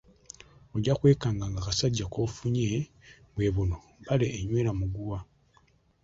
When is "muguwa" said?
4.79-5.19